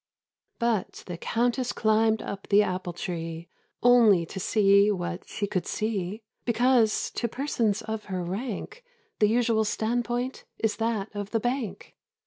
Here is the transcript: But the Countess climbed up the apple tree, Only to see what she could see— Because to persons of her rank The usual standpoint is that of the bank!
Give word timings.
But 0.57 1.03
the 1.05 1.15
Countess 1.15 1.71
climbed 1.71 2.23
up 2.23 2.47
the 2.47 2.63
apple 2.63 2.91
tree, 2.93 3.49
Only 3.83 4.25
to 4.25 4.39
see 4.39 4.89
what 4.89 5.29
she 5.29 5.45
could 5.45 5.67
see— 5.67 6.23
Because 6.43 7.11
to 7.11 7.27
persons 7.27 7.83
of 7.83 8.05
her 8.05 8.23
rank 8.23 8.83
The 9.19 9.27
usual 9.29 9.63
standpoint 9.63 10.43
is 10.57 10.77
that 10.77 11.15
of 11.15 11.29
the 11.29 11.39
bank! 11.39 11.95